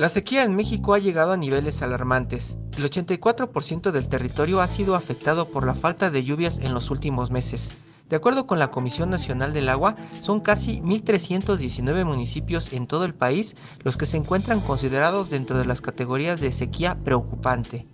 La 0.00 0.08
sequía 0.08 0.44
en 0.44 0.56
México 0.56 0.94
ha 0.94 0.98
llegado 0.98 1.32
a 1.32 1.36
niveles 1.36 1.82
alarmantes. 1.82 2.56
El 2.78 2.90
84% 2.90 3.90
del 3.90 4.08
territorio 4.08 4.62
ha 4.62 4.66
sido 4.66 4.94
afectado 4.94 5.50
por 5.50 5.66
la 5.66 5.74
falta 5.74 6.10
de 6.10 6.24
lluvias 6.24 6.60
en 6.60 6.72
los 6.72 6.90
últimos 6.90 7.30
meses. 7.30 7.82
De 8.08 8.16
acuerdo 8.16 8.46
con 8.46 8.58
la 8.58 8.70
Comisión 8.70 9.10
Nacional 9.10 9.52
del 9.52 9.68
Agua, 9.68 9.96
son 10.22 10.40
casi 10.40 10.80
1.319 10.80 12.06
municipios 12.06 12.72
en 12.72 12.86
todo 12.86 13.04
el 13.04 13.12
país 13.12 13.56
los 13.80 13.98
que 13.98 14.06
se 14.06 14.16
encuentran 14.16 14.62
considerados 14.62 15.28
dentro 15.28 15.58
de 15.58 15.66
las 15.66 15.82
categorías 15.82 16.40
de 16.40 16.52
sequía 16.52 16.96
preocupante. 17.04 17.84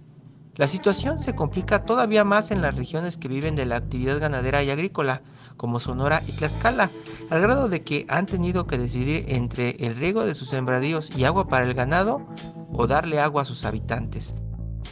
La 0.55 0.69
situación 0.69 1.19
se 1.19 1.35
complica 1.35 1.85
todavía 1.85 2.23
más 2.23 2.53
en 2.53 2.63
las 2.63 2.77
regiones 2.77 3.17
que 3.17 3.27
viven 3.27 3.57
de 3.57 3.67
la 3.67 3.75
actividad 3.75 4.21
ganadera 4.21 4.63
y 4.63 4.71
agrícola, 4.71 5.23
como 5.57 5.81
Sonora 5.81 6.23
y 6.27 6.33
Tlaxcala, 6.33 6.91
al 7.31 7.41
grado 7.41 7.69
de 7.69 7.83
que 7.83 8.07
han 8.09 8.27
tenido 8.27 8.67
que 8.67 8.79
decidir 8.79 9.25
entre 9.29 9.71
el 9.81 9.97
riego 9.97 10.25
de 10.25 10.35
sus 10.35 10.49
sembradíos 10.49 11.17
y 11.17 11.25
agua 11.25 11.49
para 11.49 11.65
el 11.65 11.75
ganado 11.75 12.27
o 12.73 12.87
darle 12.87 13.21
agua 13.21 13.43
a 13.43 13.47
sus 13.47 13.65
habitantes. 13.65 14.35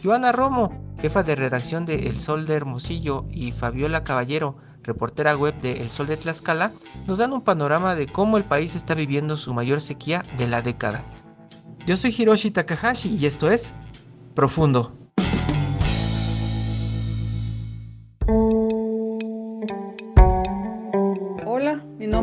Joana 0.02 0.32
Romo, 0.32 0.96
jefa 1.00 1.22
de 1.22 1.36
redacción 1.36 1.86
de 1.86 2.08
El 2.08 2.18
Sol 2.18 2.46
de 2.46 2.54
Hermosillo, 2.54 3.26
y 3.30 3.52
Fabiola 3.52 4.02
Caballero, 4.02 4.56
reportera 4.82 5.36
web 5.36 5.58
de 5.60 5.82
El 5.82 5.90
Sol 5.90 6.06
de 6.06 6.16
Tlaxcala, 6.16 6.72
nos 7.06 7.18
dan 7.18 7.32
un 7.32 7.42
panorama 7.42 7.94
de 7.94 8.06
cómo 8.06 8.36
el 8.36 8.44
país 8.44 8.74
está 8.74 8.94
viviendo 8.94 9.36
su 9.36 9.54
mayor 9.54 9.80
sequía 9.80 10.22
de 10.36 10.48
la 10.48 10.62
década. 10.62 11.04
Yo 11.86 11.96
soy 11.96 12.14
Hiroshi 12.16 12.50
Takahashi 12.50 13.14
y 13.14 13.26
esto 13.26 13.50
es 13.50 13.74
Profundo. 14.34 15.03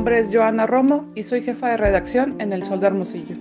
Nombre 0.01 0.17
es 0.17 0.31
Joana 0.33 0.65
Romo 0.65 1.05
y 1.13 1.21
soy 1.21 1.43
jefa 1.43 1.69
de 1.69 1.77
redacción 1.77 2.35
en 2.39 2.51
El 2.53 2.63
Sol 2.63 2.79
de 2.79 2.87
Hermosillo. 2.87 3.35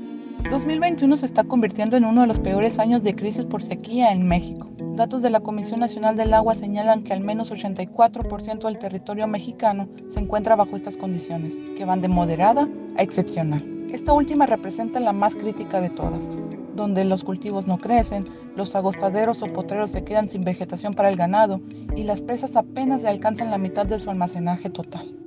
2021 0.50 1.16
se 1.16 1.25
está 1.25 1.42
convirtiendo 1.44 1.97
en 1.97 2.05
uno 2.05 2.20
de 2.20 2.27
los 2.27 2.39
peores 2.39 2.78
años 2.78 3.03
de 3.03 3.16
crisis 3.16 3.47
por 3.47 3.62
sequía 3.62 4.12
en 4.12 4.28
México. 4.28 4.69
Datos 4.94 5.22
de 5.22 5.31
la 5.31 5.41
Comisión 5.41 5.81
Nacional 5.81 6.19
del 6.19 6.34
Agua 6.34 6.55
señalan 6.55 7.03
que 7.03 7.14
al 7.14 7.22
menos 7.22 7.50
84% 7.50 8.66
del 8.66 8.78
territorio 8.78 9.27
mexicano 9.27 9.88
se 10.11 10.20
encuentra 10.20 10.55
bajo 10.55 10.77
estas 10.77 10.98
condiciones, 10.98 11.62
que 11.78 11.86
van 11.86 12.03
de 12.03 12.08
moderada 12.08 12.69
a 12.98 13.03
excepcional. 13.03 13.86
Esta 13.91 14.12
última 14.12 14.44
representa 14.44 15.00
la 15.00 15.14
más 15.14 15.36
crítica 15.36 15.81
de 15.81 15.88
todas, 15.88 16.28
donde 16.77 17.06
los 17.06 17.25
cultivos 17.25 17.66
no 17.66 17.78
crecen, 17.78 18.25
los 18.55 18.77
agostaderos 18.77 19.42
o 19.42 19.47
potreros 19.47 19.92
se 19.92 20.05
quedan 20.05 20.28
sin 20.28 20.42
vegetación 20.42 20.92
para 20.92 21.08
el 21.08 21.16
ganado 21.16 21.62
y 21.97 22.03
las 22.03 22.20
presas 22.20 22.55
apenas 22.56 23.06
alcanzan 23.06 23.50
la 23.50 23.56
mitad 23.56 23.86
de 23.86 23.98
su 23.98 24.11
almacenaje 24.11 24.69
total. 24.69 25.19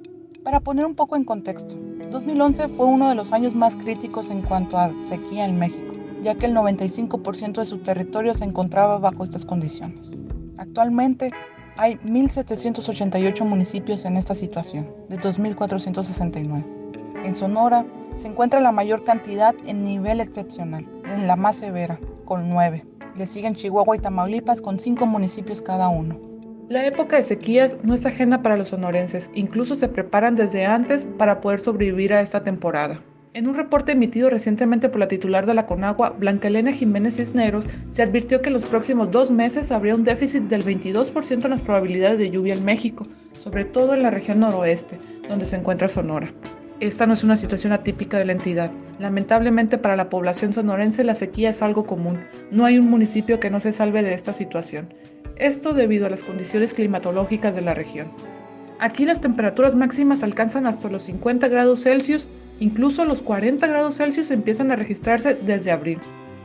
Para 0.44 0.60
poner 0.60 0.86
un 0.86 0.94
poco 0.94 1.16
en 1.16 1.24
contexto, 1.24 1.74
2011 2.12 2.68
fue 2.68 2.86
uno 2.86 3.08
de 3.08 3.16
los 3.16 3.32
años 3.32 3.56
más 3.56 3.78
críticos 3.78 4.30
en 4.30 4.42
cuanto 4.42 4.78
a 4.78 4.92
sequía 5.04 5.46
en 5.46 5.58
México, 5.58 5.94
ya 6.22 6.36
que 6.36 6.48
el 6.48 6.54
95% 6.54 7.54
de 7.62 7.66
su 7.66 7.78
territorio 7.78 8.36
se 8.36 8.44
encontraba 8.44 8.98
bajo 8.98 9.24
estas 9.24 9.46
condiciones. 9.46 10.12
Actualmente 10.58 11.32
hay 11.78 11.96
1.788 11.96 13.46
municipios 13.46 14.04
en 14.04 14.18
esta 14.18 14.36
situación, 14.36 14.94
de 15.08 15.18
2.469. 15.18 16.66
En 17.24 17.36
Sonora 17.36 17.86
se 18.18 18.28
encuentra 18.28 18.60
la 18.60 18.74
mayor 18.74 19.06
cantidad 19.06 19.56
en 19.66 19.86
nivel 19.86 20.20
excepcional, 20.20 20.86
en 21.06 21.26
la 21.26 21.38
más 21.38 21.56
severa, 21.56 22.02
con 22.26 22.50
9. 22.50 22.86
Le 23.16 23.26
siguen 23.28 23.56
Chihuahua 23.56 23.96
y 23.96 24.00
Tamaulipas 24.00 24.62
con 24.62 24.78
5 24.78 25.06
municipios 25.06 25.62
cada 25.62 25.88
uno. 25.88 26.33
La 26.70 26.86
época 26.88 27.18
de 27.18 27.24
sequías 27.24 27.78
no 27.84 27.94
es 27.94 28.06
ajena 28.06 28.42
para 28.42 28.56
los 28.56 28.70
sonorenses, 28.70 29.32
incluso 29.36 29.76
se 29.76 29.90
preparan 29.90 30.36
desde 30.36 30.66
antes 30.66 31.06
para 31.06 31.42
poder 31.42 31.60
sobrevivir 31.60 32.14
a 32.14 32.22
esta 32.22 32.42
temporada. 32.42 33.02
En 33.34 33.48
un 33.48 33.56
reporte 33.56 33.92
emitido 33.92 34.30
recientemente 34.30 34.88
por 34.88 35.00
la 35.00 35.10
titular 35.10 35.46
de 35.46 35.56
la 35.56 35.66
Conagua, 35.66 36.12
Blanca 36.12 36.48
Elena 36.48 36.72
Jiménez 36.72 37.18
Cisneros, 37.18 37.68
se 37.92 38.02
advirtió 38.02 38.42
que 38.42 38.48
en 38.48 38.54
los 38.54 38.66
próximos 38.66 39.12
dos 39.12 39.30
meses 39.30 39.72
habría 39.72 39.96
un 39.96 40.06
déficit 40.06 40.44
del 40.44 40.64
22% 40.64 41.44
en 41.44 41.52
las 41.52 41.62
probabilidades 41.64 42.18
de 42.18 42.30
lluvia 42.30 42.54
en 42.54 42.64
México, 42.64 43.08
sobre 43.38 43.66
todo 43.66 43.94
en 43.94 44.04
la 44.04 44.12
región 44.12 44.40
noroeste, 44.40 45.00
donde 45.28 45.46
se 45.46 45.58
encuentra 45.58 45.90
Sonora. 45.90 46.32
Esta 46.80 47.06
no 47.06 47.14
es 47.14 47.24
una 47.24 47.36
situación 47.36 47.74
atípica 47.74 48.18
de 48.18 48.26
la 48.26 48.34
entidad. 48.34 48.72
Lamentablemente 49.00 49.78
para 49.78 49.96
la 49.96 50.10
población 50.10 50.54
sonorense 50.54 51.04
la 51.04 51.16
sequía 51.16 51.50
es 51.50 51.62
algo 51.62 51.86
común. 51.86 52.20
No 52.52 52.66
hay 52.66 52.78
un 52.78 52.90
municipio 52.90 53.40
que 53.40 53.50
no 53.50 53.60
se 53.60 53.72
salve 53.72 54.04
de 54.04 54.14
esta 54.14 54.34
situación 54.34 54.90
esto 55.36 55.74
debido 55.74 56.06
a 56.06 56.10
las 56.10 56.24
condiciones 56.24 56.74
climatológicas 56.74 57.56
de 57.56 57.62
la 57.62 57.74
región. 57.74 58.12
Aquí 58.80 59.06
las 59.06 59.22
temperaturas 59.22 59.76
máximas 59.76 60.24
alcanzan 60.24 60.66
hasta 60.66 60.90
los 60.90 61.04
50 61.04 61.48
grados 61.48 61.84
Celsius, 61.84 62.28
incluso 62.60 63.06
los 63.06 63.22
40 63.22 63.66
grados 63.68 63.98
Celsius 63.98 64.32
empiezan 64.32 64.72
a 64.72 64.76
registrarse 64.76 65.36
desde 65.36 65.72
abril. 65.72 66.00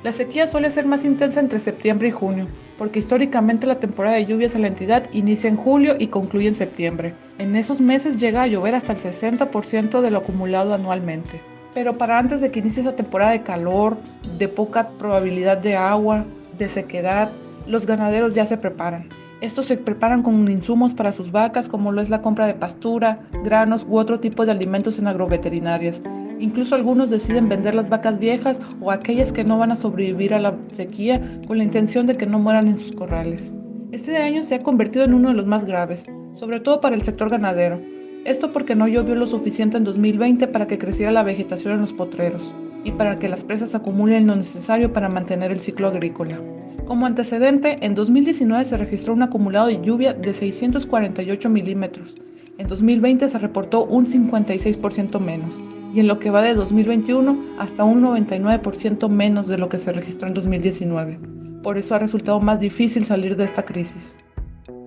La 0.04 0.12
sequía 0.12 0.46
suele 0.46 0.70
ser 0.70 0.86
más 0.86 1.04
intensa 1.04 1.40
entre 1.40 1.58
septiembre 1.58 2.08
y 2.08 2.12
junio, 2.12 2.46
porque 2.76 3.00
históricamente 3.00 3.66
la 3.66 3.80
temporada 3.80 4.16
de 4.16 4.26
lluvias 4.26 4.54
en 4.54 4.62
la 4.62 4.68
entidad 4.68 5.10
inicia 5.12 5.48
en 5.48 5.56
julio 5.56 5.96
y 5.98 6.06
concluye 6.06 6.46
en 6.46 6.54
septiembre. 6.54 7.14
En 7.38 7.56
esos 7.56 7.80
meses 7.80 8.16
llega 8.16 8.42
a 8.42 8.46
llover 8.46 8.76
hasta 8.76 8.92
el 8.92 8.98
60% 8.98 10.00
de 10.00 10.10
lo 10.12 10.18
acumulado 10.18 10.72
anualmente. 10.72 11.40
Pero 11.78 11.96
para 11.96 12.18
antes 12.18 12.40
de 12.40 12.50
que 12.50 12.58
inicie 12.58 12.80
esa 12.80 12.96
temporada 12.96 13.30
de 13.30 13.44
calor, 13.44 13.98
de 14.36 14.48
poca 14.48 14.88
probabilidad 14.98 15.58
de 15.58 15.76
agua, 15.76 16.24
de 16.58 16.68
sequedad, 16.68 17.30
los 17.68 17.86
ganaderos 17.86 18.34
ya 18.34 18.44
se 18.46 18.56
preparan. 18.56 19.08
Estos 19.40 19.66
se 19.66 19.76
preparan 19.76 20.24
con 20.24 20.50
insumos 20.50 20.92
para 20.92 21.12
sus 21.12 21.30
vacas, 21.30 21.68
como 21.68 21.92
lo 21.92 22.02
es 22.02 22.10
la 22.10 22.20
compra 22.20 22.48
de 22.48 22.54
pastura, 22.54 23.20
granos 23.44 23.86
u 23.88 23.96
otro 23.96 24.18
tipo 24.18 24.44
de 24.44 24.50
alimentos 24.50 24.98
en 24.98 25.06
agroveterinarias. 25.06 26.02
Incluso 26.40 26.74
algunos 26.74 27.10
deciden 27.10 27.48
vender 27.48 27.76
las 27.76 27.90
vacas 27.90 28.18
viejas 28.18 28.60
o 28.80 28.90
aquellas 28.90 29.32
que 29.32 29.44
no 29.44 29.56
van 29.56 29.70
a 29.70 29.76
sobrevivir 29.76 30.34
a 30.34 30.40
la 30.40 30.56
sequía 30.72 31.38
con 31.46 31.58
la 31.58 31.64
intención 31.64 32.08
de 32.08 32.16
que 32.16 32.26
no 32.26 32.40
mueran 32.40 32.66
en 32.66 32.80
sus 32.80 32.90
corrales. 32.90 33.52
Este 33.92 34.16
año 34.16 34.42
se 34.42 34.56
ha 34.56 34.62
convertido 34.64 35.04
en 35.04 35.14
uno 35.14 35.28
de 35.28 35.36
los 35.36 35.46
más 35.46 35.64
graves, 35.64 36.06
sobre 36.32 36.58
todo 36.58 36.80
para 36.80 36.96
el 36.96 37.02
sector 37.02 37.30
ganadero. 37.30 37.80
Esto 38.28 38.50
porque 38.50 38.74
no 38.74 38.86
llovió 38.86 39.14
lo 39.14 39.26
suficiente 39.26 39.78
en 39.78 39.84
2020 39.84 40.48
para 40.48 40.66
que 40.66 40.76
creciera 40.76 41.10
la 41.10 41.22
vegetación 41.22 41.72
en 41.72 41.80
los 41.80 41.94
potreros 41.94 42.54
y 42.84 42.92
para 42.92 43.18
que 43.18 43.26
las 43.26 43.42
presas 43.42 43.74
acumulen 43.74 44.26
lo 44.26 44.34
necesario 44.34 44.92
para 44.92 45.08
mantener 45.08 45.50
el 45.50 45.60
ciclo 45.60 45.88
agrícola. 45.88 46.38
Como 46.84 47.06
antecedente, 47.06 47.76
en 47.80 47.94
2019 47.94 48.66
se 48.66 48.76
registró 48.76 49.14
un 49.14 49.22
acumulado 49.22 49.68
de 49.68 49.80
lluvia 49.80 50.12
de 50.12 50.34
648 50.34 51.48
milímetros. 51.48 52.16
En 52.58 52.68
2020 52.68 53.28
se 53.28 53.38
reportó 53.38 53.86
un 53.86 54.04
56% 54.04 55.18
menos 55.20 55.58
y 55.94 56.00
en 56.00 56.06
lo 56.06 56.18
que 56.18 56.30
va 56.30 56.42
de 56.42 56.52
2021 56.52 57.56
hasta 57.58 57.84
un 57.84 58.02
99% 58.02 59.08
menos 59.08 59.48
de 59.48 59.56
lo 59.56 59.70
que 59.70 59.78
se 59.78 59.90
registró 59.90 60.28
en 60.28 60.34
2019. 60.34 61.18
Por 61.62 61.78
eso 61.78 61.94
ha 61.94 61.98
resultado 61.98 62.40
más 62.40 62.60
difícil 62.60 63.06
salir 63.06 63.36
de 63.36 63.44
esta 63.44 63.62
crisis. 63.62 64.14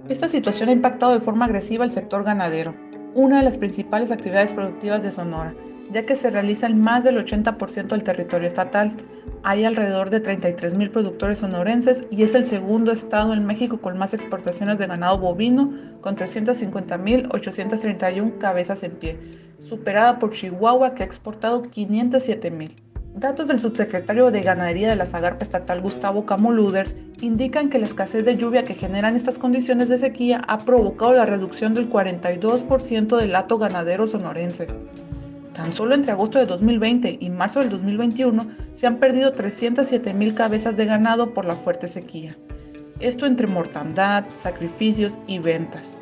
Esta 0.09 0.27
situación 0.27 0.69
ha 0.69 0.73
impactado 0.73 1.13
de 1.13 1.21
forma 1.21 1.45
agresiva 1.45 1.85
al 1.85 1.91
sector 1.91 2.23
ganadero, 2.23 2.75
una 3.13 3.37
de 3.37 3.43
las 3.43 3.57
principales 3.57 4.11
actividades 4.11 4.53
productivas 4.53 5.03
de 5.03 5.11
Sonora, 5.11 5.53
ya 5.91 6.05
que 6.05 6.15
se 6.15 6.31
realiza 6.31 6.67
en 6.67 6.79
más 6.79 7.03
del 7.03 7.17
80% 7.17 7.87
del 7.87 8.03
territorio 8.03 8.47
estatal. 8.47 8.95
Hay 9.43 9.65
alrededor 9.65 10.09
de 10.09 10.23
33.000 10.23 10.89
productores 10.91 11.39
sonorenses 11.39 12.05
y 12.09 12.23
es 12.23 12.33
el 12.35 12.45
segundo 12.45 12.91
estado 12.91 13.33
en 13.33 13.45
México 13.45 13.81
con 13.81 13.97
más 13.97 14.13
exportaciones 14.13 14.77
de 14.77 14.87
ganado 14.87 15.17
bovino, 15.17 15.73
con 15.99 16.15
350.831 16.15 18.37
cabezas 18.37 18.83
en 18.83 18.91
pie, 18.91 19.19
superada 19.59 20.19
por 20.19 20.31
Chihuahua 20.31 20.95
que 20.95 21.03
ha 21.03 21.05
exportado 21.05 21.63
507.000. 21.63 22.90
Datos 23.15 23.49
del 23.49 23.59
subsecretario 23.59 24.31
de 24.31 24.41
Ganadería 24.41 24.89
de 24.89 24.95
la 24.95 25.05
Zagarpa 25.05 25.43
Estatal 25.43 25.81
Gustavo 25.81 26.25
Camoluders 26.25 26.97
indican 27.19 27.69
que 27.69 27.77
la 27.77 27.85
escasez 27.85 28.25
de 28.25 28.37
lluvia 28.37 28.63
que 28.63 28.73
generan 28.73 29.15
estas 29.15 29.37
condiciones 29.37 29.89
de 29.89 29.97
sequía 29.97 30.41
ha 30.47 30.59
provocado 30.59 31.13
la 31.13 31.25
reducción 31.25 31.73
del 31.73 31.89
42% 31.89 33.17
del 33.17 33.35
hato 33.35 33.57
ganadero 33.57 34.07
sonorense. 34.07 34.67
Tan 35.53 35.73
solo 35.73 35.93
entre 35.93 36.13
agosto 36.13 36.39
de 36.39 36.45
2020 36.45 37.17
y 37.19 37.29
marzo 37.29 37.59
del 37.59 37.69
2021 37.69 38.47
se 38.73 38.87
han 38.87 38.97
perdido 38.97 39.33
307 39.33 40.13
mil 40.13 40.33
cabezas 40.33 40.77
de 40.77 40.85
ganado 40.85 41.33
por 41.33 41.45
la 41.45 41.55
fuerte 41.55 41.89
sequía. 41.89 42.37
Esto 43.01 43.25
entre 43.25 43.47
mortandad, 43.47 44.23
sacrificios 44.37 45.19
y 45.27 45.39
ventas. 45.39 45.97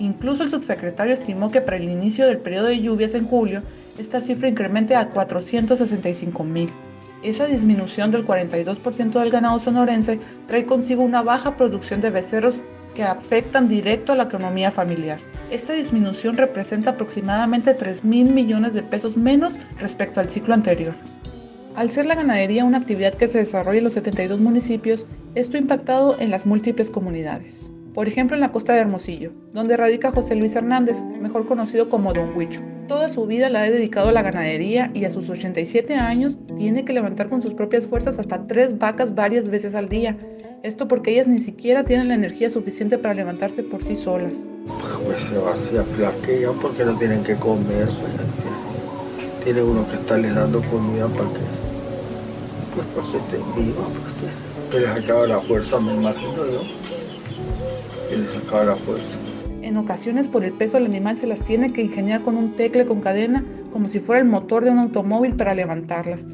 Incluso 0.00 0.42
el 0.42 0.50
subsecretario 0.50 1.14
estimó 1.14 1.52
que 1.52 1.60
para 1.60 1.76
el 1.76 1.88
inicio 1.88 2.26
del 2.26 2.38
periodo 2.38 2.66
de 2.66 2.80
lluvias 2.80 3.14
en 3.14 3.28
julio, 3.28 3.62
esta 3.98 4.20
cifra 4.20 4.48
incremente 4.48 4.96
a 4.96 5.08
465 5.10 6.44
mil. 6.44 6.70
Esa 7.22 7.46
disminución 7.46 8.10
del 8.10 8.26
42% 8.26 9.12
del 9.12 9.30
ganado 9.30 9.58
sonorense 9.58 10.18
trae 10.46 10.66
consigo 10.66 11.02
una 11.02 11.22
baja 11.22 11.56
producción 11.56 12.00
de 12.00 12.10
becerros 12.10 12.64
que 12.94 13.04
afectan 13.04 13.68
directo 13.68 14.12
a 14.12 14.16
la 14.16 14.24
economía 14.24 14.70
familiar. 14.70 15.18
Esta 15.50 15.72
disminución 15.72 16.36
representa 16.36 16.90
aproximadamente 16.90 17.74
3 17.74 18.04
mil 18.04 18.32
millones 18.32 18.74
de 18.74 18.82
pesos 18.82 19.16
menos 19.16 19.58
respecto 19.78 20.20
al 20.20 20.30
ciclo 20.30 20.54
anterior. 20.54 20.94
Al 21.74 21.90
ser 21.90 22.06
la 22.06 22.16
ganadería 22.16 22.64
una 22.64 22.78
actividad 22.78 23.14
que 23.14 23.28
se 23.28 23.38
desarrolla 23.38 23.78
en 23.78 23.84
los 23.84 23.94
72 23.94 24.40
municipios, 24.40 25.06
esto 25.34 25.56
ha 25.56 25.60
impactado 25.60 26.16
en 26.18 26.30
las 26.30 26.44
múltiples 26.44 26.90
comunidades. 26.90 27.72
Por 27.94 28.08
ejemplo, 28.08 28.34
en 28.34 28.40
la 28.40 28.52
costa 28.52 28.72
de 28.72 28.80
Hermosillo, 28.80 29.32
donde 29.52 29.76
radica 29.76 30.12
José 30.12 30.34
Luis 30.34 30.56
Hernández, 30.56 31.02
mejor 31.02 31.46
conocido 31.46 31.88
como 31.88 32.12
Don 32.12 32.36
Huicho. 32.36 32.60
Toda 32.92 33.08
su 33.08 33.24
vida 33.24 33.48
la 33.48 33.62
ha 33.62 33.70
dedicado 33.70 34.10
a 34.10 34.12
la 34.12 34.20
ganadería 34.20 34.90
y 34.92 35.06
a 35.06 35.10
sus 35.10 35.30
87 35.30 35.94
años 35.94 36.40
tiene 36.58 36.84
que 36.84 36.92
levantar 36.92 37.30
con 37.30 37.40
sus 37.40 37.54
propias 37.54 37.86
fuerzas 37.86 38.18
hasta 38.18 38.46
tres 38.46 38.78
vacas 38.78 39.14
varias 39.14 39.48
veces 39.48 39.74
al 39.74 39.88
día, 39.88 40.18
esto 40.62 40.88
porque 40.88 41.12
ellas 41.12 41.26
ni 41.26 41.38
siquiera 41.38 41.86
tienen 41.86 42.08
la 42.08 42.16
energía 42.16 42.50
suficiente 42.50 42.98
para 42.98 43.14
levantarse 43.14 43.62
por 43.62 43.82
sí 43.82 43.96
solas. 43.96 44.44
Pues 45.06 45.20
se 45.22 45.38
va 45.38 45.52
a 45.52 45.84
flaquean 45.84 46.52
porque 46.60 46.84
no 46.84 46.94
tienen 46.98 47.24
que 47.24 47.34
comer. 47.36 47.86
Pues, 47.86 49.42
tiene 49.42 49.62
uno 49.62 49.88
que 49.88 49.94
estarles 49.94 50.34
dando 50.34 50.60
comida 50.60 51.08
para 51.08 51.30
que, 51.30 51.40
pues, 52.74 52.86
para 52.94 53.10
que 53.10 53.16
estén 53.16 53.54
vivos. 53.56 53.88
Que 54.70 54.80
les 54.80 54.90
acaba 54.90 55.26
la 55.26 55.40
fuerza, 55.40 55.80
me 55.80 55.94
imagino 55.94 56.44
yo. 56.44 56.60
Que 58.10 58.18
les 58.18 58.36
acaba 58.36 58.64
la 58.64 58.76
fuerza. 58.76 59.16
En 59.62 59.76
ocasiones 59.76 60.26
por 60.26 60.44
el 60.44 60.52
peso 60.52 60.76
del 60.76 60.86
animal 60.86 61.18
se 61.18 61.28
las 61.28 61.44
tiene 61.44 61.72
que 61.72 61.82
ingeniar 61.82 62.22
con 62.22 62.36
un 62.36 62.56
tecle 62.56 62.84
con 62.84 63.00
cadena 63.00 63.44
como 63.70 63.86
si 63.86 64.00
fuera 64.00 64.20
el 64.20 64.28
motor 64.28 64.64
de 64.64 64.70
un 64.70 64.80
automóvil 64.80 65.36
para 65.36 65.54
levantarlas. 65.54 66.26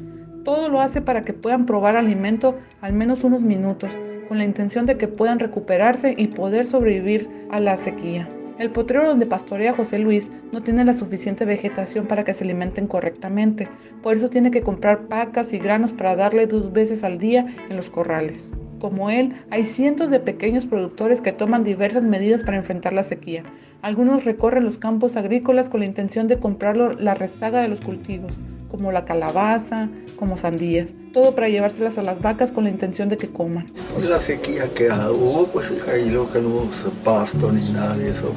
Todo 0.43 0.67
lo 0.67 0.81
hace 0.81 1.01
para 1.01 1.23
que 1.23 1.33
puedan 1.33 1.67
probar 1.67 1.95
alimento 1.95 2.57
al 2.81 2.93
menos 2.93 3.23
unos 3.23 3.43
minutos, 3.43 3.97
con 4.27 4.39
la 4.39 4.45
intención 4.45 4.87
de 4.87 4.97
que 4.97 5.07
puedan 5.07 5.39
recuperarse 5.39 6.13
y 6.17 6.27
poder 6.27 6.65
sobrevivir 6.65 7.29
a 7.51 7.59
la 7.59 7.77
sequía. 7.77 8.27
El 8.57 8.71
potrero 8.71 9.07
donde 9.07 9.25
pastorea 9.25 9.73
José 9.73 9.99
Luis 9.99 10.31
no 10.51 10.61
tiene 10.61 10.83
la 10.83 10.93
suficiente 10.93 11.45
vegetación 11.45 12.07
para 12.07 12.25
que 12.25 12.33
se 12.33 12.43
alimenten 12.43 12.87
correctamente, 12.87 13.67
por 14.01 14.15
eso 14.15 14.29
tiene 14.29 14.51
que 14.51 14.63
comprar 14.63 15.07
pacas 15.07 15.53
y 15.53 15.59
granos 15.59 15.93
para 15.93 16.15
darle 16.15 16.47
dos 16.47 16.73
veces 16.73 17.03
al 17.03 17.19
día 17.19 17.53
en 17.69 17.75
los 17.75 17.89
corrales. 17.89 18.51
Como 18.79 19.09
él, 19.09 19.35
hay 19.51 19.65
cientos 19.65 20.09
de 20.09 20.21
pequeños 20.21 20.65
productores 20.65 21.21
que 21.21 21.33
toman 21.33 21.65
diversas 21.65 22.03
medidas 22.03 22.45
para 22.45 22.55
enfrentar 22.55 22.93
la 22.93 23.03
sequía. 23.03 23.43
Algunos 23.81 24.23
recorren 24.23 24.63
los 24.63 24.77
campos 24.77 25.17
agrícolas 25.17 25.69
con 25.69 25.81
la 25.81 25.85
intención 25.85 26.27
de 26.27 26.39
comprar 26.39 26.77
la 26.77 27.13
rezaga 27.13 27.61
de 27.61 27.67
los 27.67 27.81
cultivos, 27.81 28.35
como 28.69 28.93
la 28.93 29.03
calabaza, 29.03 29.89
como 30.15 30.37
sandías, 30.37 30.95
todo 31.11 31.35
para 31.35 31.49
llevárselas 31.49 31.97
a 31.97 32.03
las 32.03 32.21
vacas 32.21 32.53
con 32.53 32.63
la 32.63 32.69
intención 32.69 33.09
de 33.09 33.17
que 33.17 33.27
coman. 33.27 33.65
Pues 33.95 34.09
la 34.09 34.19
sequía 34.19 34.69
que 34.73 34.87
hubo, 34.89 35.47
pues 35.47 35.71
hija, 35.71 35.97
y 35.97 36.09
lo 36.09 36.31
que 36.31 36.39
no 36.39 36.47
hubo 36.47 36.69
pasto 37.03 37.51
ni 37.51 37.69
nada 37.73 37.97
de 37.97 38.11
eso, 38.11 38.33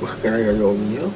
pues 0.00 0.12
que 0.22 0.30
no 0.30 0.36
haya 0.36 0.52
llovido. 0.52 1.10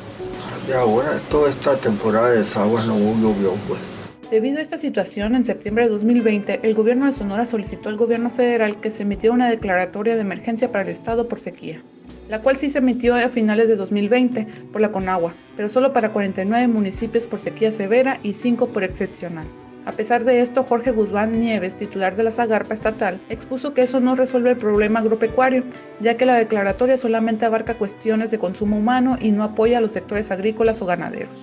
Y 0.68 0.72
ahora, 0.72 1.18
toda 1.30 1.48
esta 1.48 1.76
temporada 1.76 2.30
de 2.30 2.40
desaguas 2.40 2.86
no 2.86 2.94
hubo 2.94 3.14
llovió, 3.14 3.52
pues. 3.66 3.91
Debido 4.32 4.60
a 4.60 4.62
esta 4.62 4.78
situación, 4.78 5.34
en 5.34 5.44
septiembre 5.44 5.84
de 5.84 5.90
2020, 5.90 6.60
el 6.62 6.74
gobierno 6.74 7.04
de 7.04 7.12
Sonora 7.12 7.44
solicitó 7.44 7.90
al 7.90 7.98
gobierno 7.98 8.30
federal 8.30 8.80
que 8.80 8.90
se 8.90 9.02
emitiera 9.02 9.34
una 9.34 9.50
declaratoria 9.50 10.14
de 10.14 10.22
emergencia 10.22 10.72
para 10.72 10.84
el 10.84 10.88
estado 10.88 11.28
por 11.28 11.38
sequía 11.38 11.82
la 12.30 12.38
cual 12.38 12.56
sí 12.56 12.70
se 12.70 12.78
emitió 12.78 13.14
a 13.14 13.28
finales 13.28 13.68
de 13.68 13.76
2020 13.76 14.46
por 14.72 14.80
la 14.80 14.90
Conagua, 14.90 15.34
pero 15.54 15.68
solo 15.68 15.92
para 15.92 16.14
49 16.14 16.66
municipios 16.66 17.26
por 17.26 17.40
sequía 17.40 17.70
severa 17.70 18.20
y 18.22 18.32
5 18.32 18.68
por 18.68 18.84
excepcional. 18.84 19.46
A 19.84 19.92
pesar 19.92 20.24
de 20.24 20.40
esto, 20.40 20.62
Jorge 20.62 20.92
Guzmán 20.92 21.38
Nieves, 21.38 21.76
titular 21.76 22.16
de 22.16 22.22
la 22.22 22.30
Zagarpa 22.30 22.72
estatal, 22.72 23.20
expuso 23.28 23.74
que 23.74 23.82
eso 23.82 24.00
no 24.00 24.14
resuelve 24.14 24.52
el 24.52 24.56
problema 24.56 25.00
agropecuario, 25.00 25.64
ya 26.00 26.16
que 26.16 26.24
la 26.24 26.36
declaratoria 26.36 26.96
solamente 26.96 27.44
abarca 27.44 27.74
cuestiones 27.74 28.30
de 28.30 28.38
consumo 28.38 28.78
humano 28.78 29.18
y 29.20 29.30
no 29.32 29.42
apoya 29.42 29.76
a 29.76 29.80
los 29.82 29.92
sectores 29.92 30.30
agrícolas 30.30 30.80
o 30.80 30.86
ganaderos. 30.86 31.36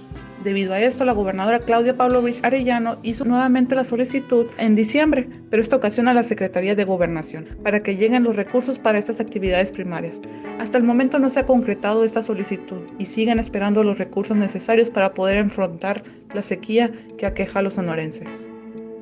Debido 0.44 0.72
a 0.72 0.80
esto, 0.80 1.04
la 1.04 1.12
gobernadora 1.12 1.60
Claudia 1.60 1.98
Pavlovich 1.98 2.40
Arellano 2.44 2.98
hizo 3.04 3.26
nuevamente 3.26 3.76
la 3.76 3.84
solicitud 3.84 4.46
en 4.58 4.74
diciembre, 4.74 5.28
pero 5.50 5.62
esta 5.62 5.76
ocasión 5.76 6.08
a 6.08 6.14
la 6.14 6.24
Secretaría 6.24 6.76
de 6.76 6.86
Gobernación, 6.86 7.46
para 7.62 7.84
que 7.84 7.98
lleguen 7.98 8.24
los 8.24 8.38
recursos 8.38 8.80
para 8.80 8.98
estas 8.98 9.20
actividades 9.20 9.72
primarias. 9.72 10.22
Hasta 10.58 10.78
el 10.78 10.86
momento 10.86 11.20
no 11.20 11.30
se 11.30 11.42
ha 11.42 11.46
concretado 11.46 12.06
esta 12.06 12.24
solicitud 12.24 12.84
y 12.98 13.08
siguen 13.08 13.38
esperando 13.38 13.84
los 13.84 13.98
recursos 13.98 14.38
necesarios 14.38 14.90
para 14.90 15.14
poder 15.14 15.36
enfrentar 15.36 16.04
la 16.34 16.42
sequía 16.42 16.90
que 17.18 17.26
aqueja 17.26 17.60
a 17.60 17.62
los 17.62 17.74
sonorenses. 17.74 18.48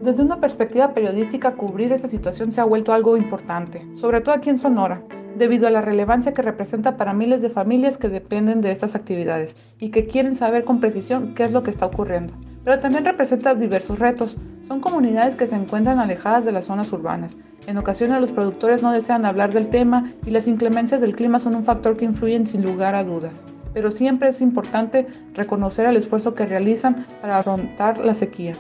Desde 0.02 0.24
una 0.24 0.40
perspectiva 0.40 0.96
periodística, 0.96 1.54
cubrir 1.54 1.92
esta 1.92 2.08
situación 2.08 2.52
se 2.52 2.62
ha 2.62 2.66
vuelto 2.66 2.94
algo 2.94 3.16
importante, 3.16 3.86
sobre 3.94 4.22
todo 4.22 4.34
aquí 4.34 4.50
en 4.50 4.58
Sonora, 4.58 5.04
debido 5.38 5.68
a 5.68 5.72
la 5.72 5.82
relevancia 5.82 6.34
que 6.34 6.42
representa 6.42 6.98
para 6.98 7.14
miles 7.14 7.42
de 7.42 7.50
familias 7.50 7.98
que 7.98 8.10
dependen 8.10 8.62
de 8.62 8.72
estas 8.72 8.96
actividades 8.96 9.56
y 9.80 9.90
que 9.90 10.08
quieren 10.08 10.36
saber 10.36 10.64
con 10.64 10.80
precisión 10.80 11.34
qué 11.36 11.44
es 11.46 11.52
lo 11.52 11.64
que 11.64 11.72
está 11.72 11.86
ocurriendo. 11.86 12.34
Pero 12.64 12.80
también 12.80 13.06
representa 13.06 13.56
diversos 13.56 14.00
retos. 14.00 14.38
Son 14.62 14.82
comunidades 14.82 15.36
que 15.36 15.48
se 15.48 15.56
encuentran 15.56 16.00
alejadas 16.00 16.44
de 16.44 16.52
las 16.52 16.66
zonas 16.66 16.92
urbanas. 16.92 17.38
En 17.66 17.78
ocasiones 17.78 18.20
los 18.20 18.32
productores 18.32 18.84
no 18.84 18.92
desean 18.92 19.26
hablar 19.26 19.54
del 19.54 19.70
tema 19.70 20.12
y 20.26 20.32
las 20.32 20.48
inclemencias 20.48 21.00
del 21.00 21.16
clima 21.16 21.40
son 21.40 21.56
un 21.56 21.64
factor 21.64 21.96
que 21.96 22.06
influyen 22.06 22.48
sin 22.48 22.64
lugar 22.64 22.96
a 22.96 23.04
dudas. 23.04 23.46
Pero 23.74 23.92
siempre 23.92 24.30
es 24.30 24.42
importante 24.42 25.08
reconocer 25.34 25.86
el 25.86 25.98
esfuerzo 25.98 26.34
que 26.34 26.46
realizan 26.46 27.06
para 27.22 27.38
afrontar 27.38 28.04
la 28.04 28.16
sequía. 28.16 28.54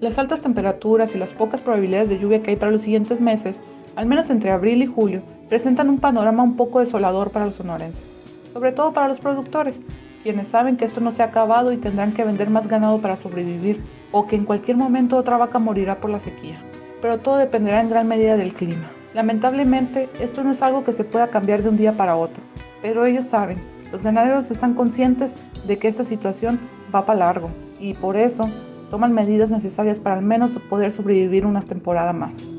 Las 0.00 0.18
altas 0.18 0.42
temperaturas 0.42 1.14
y 1.14 1.18
las 1.18 1.32
pocas 1.32 1.62
probabilidades 1.62 2.10
de 2.10 2.18
lluvia 2.18 2.42
que 2.42 2.50
hay 2.50 2.56
para 2.56 2.70
los 2.70 2.82
siguientes 2.82 3.20
meses, 3.20 3.62
al 3.96 4.06
menos 4.06 4.28
entre 4.28 4.50
abril 4.50 4.82
y 4.82 4.86
julio, 4.86 5.22
presentan 5.48 5.88
un 5.88 5.98
panorama 5.98 6.42
un 6.42 6.56
poco 6.56 6.80
desolador 6.80 7.30
para 7.30 7.46
los 7.46 7.56
sonorenses, 7.56 8.16
sobre 8.52 8.72
todo 8.72 8.92
para 8.92 9.08
los 9.08 9.20
productores, 9.20 9.80
quienes 10.22 10.48
saben 10.48 10.76
que 10.76 10.84
esto 10.84 11.00
no 11.00 11.12
se 11.12 11.22
ha 11.22 11.26
acabado 11.26 11.72
y 11.72 11.76
tendrán 11.76 12.12
que 12.12 12.24
vender 12.24 12.50
más 12.50 12.68
ganado 12.68 13.00
para 13.00 13.16
sobrevivir, 13.16 13.82
o 14.12 14.26
que 14.26 14.36
en 14.36 14.44
cualquier 14.44 14.76
momento 14.76 15.16
otra 15.16 15.36
vaca 15.36 15.58
morirá 15.58 15.96
por 15.96 16.10
la 16.10 16.18
sequía. 16.18 16.60
Pero 17.00 17.18
todo 17.18 17.36
dependerá 17.36 17.80
en 17.80 17.90
gran 17.90 18.08
medida 18.08 18.36
del 18.36 18.54
clima. 18.54 18.90
Lamentablemente, 19.14 20.08
esto 20.20 20.42
no 20.42 20.52
es 20.52 20.62
algo 20.62 20.84
que 20.84 20.92
se 20.92 21.04
pueda 21.04 21.28
cambiar 21.28 21.62
de 21.62 21.68
un 21.68 21.76
día 21.76 21.92
para 21.92 22.16
otro, 22.16 22.42
pero 22.82 23.06
ellos 23.06 23.24
saben, 23.24 23.58
los 23.92 24.02
ganaderos 24.02 24.50
están 24.50 24.74
conscientes 24.74 25.36
de 25.66 25.78
que 25.78 25.88
esta 25.88 26.04
situación 26.04 26.58
va 26.94 27.06
para 27.06 27.20
largo 27.20 27.50
y 27.78 27.94
por 27.94 28.16
eso 28.16 28.50
toman 28.90 29.12
medidas 29.12 29.50
necesarias 29.50 30.00
para 30.00 30.16
al 30.16 30.22
menos 30.22 30.58
poder 30.68 30.90
sobrevivir 30.92 31.46
unas 31.46 31.66
temporadas 31.66 32.14
más. 32.14 32.56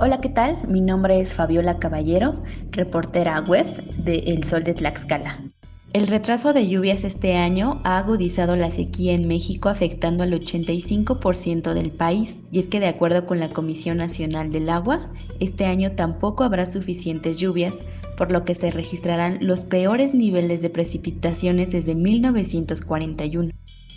Hola, 0.00 0.20
¿qué 0.20 0.28
tal? 0.28 0.56
Mi 0.68 0.80
nombre 0.80 1.18
es 1.18 1.34
Fabiola 1.34 1.80
Caballero, 1.80 2.40
reportera 2.70 3.40
web 3.40 3.66
de 4.04 4.18
El 4.18 4.44
Sol 4.44 4.62
de 4.62 4.72
Tlaxcala. 4.72 5.42
El 5.92 6.06
retraso 6.06 6.52
de 6.52 6.68
lluvias 6.68 7.02
este 7.02 7.36
año 7.36 7.80
ha 7.82 7.98
agudizado 7.98 8.54
la 8.54 8.70
sequía 8.70 9.12
en 9.14 9.26
México 9.26 9.68
afectando 9.68 10.22
al 10.22 10.32
85% 10.32 11.74
del 11.74 11.90
país 11.90 12.38
y 12.52 12.60
es 12.60 12.68
que 12.68 12.78
de 12.78 12.86
acuerdo 12.86 13.26
con 13.26 13.40
la 13.40 13.48
Comisión 13.48 13.96
Nacional 13.96 14.52
del 14.52 14.70
Agua, 14.70 15.10
este 15.40 15.64
año 15.66 15.90
tampoco 15.96 16.44
habrá 16.44 16.64
suficientes 16.64 17.36
lluvias, 17.38 17.80
por 18.16 18.30
lo 18.30 18.44
que 18.44 18.54
se 18.54 18.70
registrarán 18.70 19.38
los 19.40 19.64
peores 19.64 20.14
niveles 20.14 20.62
de 20.62 20.70
precipitaciones 20.70 21.72
desde 21.72 21.96
1941. 21.96 23.50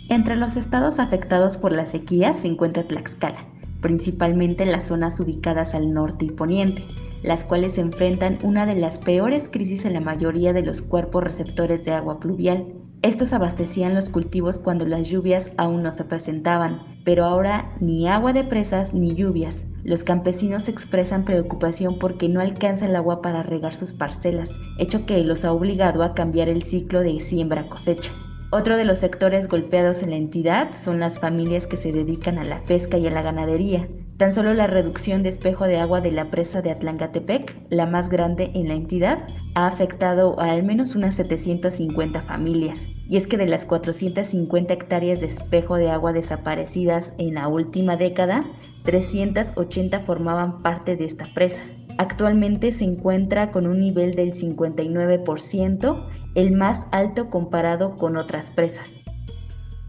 Entre 0.08 0.34
los 0.34 0.56
estados 0.56 0.98
afectados 0.98 1.56
por 1.56 1.70
la 1.70 1.86
sequía 1.86 2.34
se 2.34 2.48
encuentra 2.48 2.82
Tlaxcala, 2.82 3.51
principalmente 3.82 4.64
las 4.64 4.86
zonas 4.86 5.20
ubicadas 5.20 5.74
al 5.74 5.92
norte 5.92 6.24
y 6.24 6.30
poniente, 6.30 6.82
las 7.22 7.44
cuales 7.44 7.76
enfrentan 7.76 8.38
una 8.42 8.64
de 8.64 8.76
las 8.76 8.98
peores 8.98 9.48
crisis 9.50 9.84
en 9.84 9.92
la 9.92 10.00
mayoría 10.00 10.54
de 10.54 10.62
los 10.62 10.80
cuerpos 10.80 11.22
receptores 11.22 11.84
de 11.84 11.92
agua 11.92 12.18
pluvial. 12.18 12.64
Estos 13.02 13.32
abastecían 13.34 13.94
los 13.94 14.08
cultivos 14.08 14.58
cuando 14.58 14.86
las 14.86 15.08
lluvias 15.08 15.50
aún 15.58 15.80
no 15.80 15.92
se 15.92 16.04
presentaban, 16.04 16.80
pero 17.04 17.24
ahora 17.24 17.64
ni 17.80 18.08
agua 18.08 18.32
de 18.32 18.44
presas 18.44 18.94
ni 18.94 19.14
lluvias. 19.14 19.64
Los 19.84 20.04
campesinos 20.04 20.68
expresan 20.68 21.24
preocupación 21.24 21.98
porque 21.98 22.28
no 22.28 22.40
alcanza 22.40 22.86
el 22.86 22.94
agua 22.94 23.20
para 23.20 23.42
regar 23.42 23.74
sus 23.74 23.92
parcelas, 23.92 24.50
hecho 24.78 25.04
que 25.04 25.22
los 25.24 25.44
ha 25.44 25.52
obligado 25.52 26.04
a 26.04 26.14
cambiar 26.14 26.48
el 26.48 26.62
ciclo 26.62 27.00
de 27.00 27.20
siembra-cosecha. 27.20 28.12
Otro 28.54 28.76
de 28.76 28.84
los 28.84 28.98
sectores 28.98 29.48
golpeados 29.48 30.02
en 30.02 30.10
la 30.10 30.16
entidad 30.16 30.68
son 30.78 31.00
las 31.00 31.18
familias 31.18 31.66
que 31.66 31.78
se 31.78 31.90
dedican 31.90 32.36
a 32.36 32.44
la 32.44 32.62
pesca 32.64 32.98
y 32.98 33.06
a 33.06 33.10
la 33.10 33.22
ganadería. 33.22 33.88
Tan 34.18 34.34
solo 34.34 34.52
la 34.52 34.66
reducción 34.66 35.22
de 35.22 35.30
espejo 35.30 35.64
de 35.64 35.80
agua 35.80 36.02
de 36.02 36.12
la 36.12 36.26
presa 36.26 36.60
de 36.60 36.70
Atlangatepec, 36.70 37.56
la 37.70 37.86
más 37.86 38.10
grande 38.10 38.50
en 38.52 38.68
la 38.68 38.74
entidad, 38.74 39.26
ha 39.54 39.68
afectado 39.68 40.38
a 40.38 40.52
al 40.52 40.64
menos 40.64 40.94
unas 40.94 41.14
750 41.14 42.20
familias. 42.20 42.78
Y 43.08 43.16
es 43.16 43.26
que 43.26 43.38
de 43.38 43.48
las 43.48 43.64
450 43.64 44.74
hectáreas 44.74 45.20
de 45.20 45.28
espejo 45.28 45.76
de 45.76 45.90
agua 45.90 46.12
desaparecidas 46.12 47.14
en 47.16 47.32
la 47.32 47.48
última 47.48 47.96
década, 47.96 48.44
380 48.84 50.00
formaban 50.00 50.60
parte 50.60 50.94
de 50.96 51.06
esta 51.06 51.24
presa. 51.34 51.62
Actualmente 51.96 52.72
se 52.72 52.84
encuentra 52.84 53.50
con 53.50 53.66
un 53.66 53.80
nivel 53.80 54.14
del 54.14 54.34
59%, 54.34 56.21
el 56.34 56.52
más 56.52 56.86
alto 56.90 57.30
comparado 57.30 57.96
con 57.96 58.16
otras 58.16 58.50
presas. 58.50 58.90